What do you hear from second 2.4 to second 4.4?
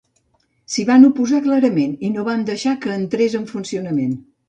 deixar que entrés en funcionament.